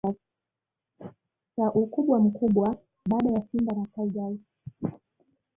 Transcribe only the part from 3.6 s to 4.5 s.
na tigers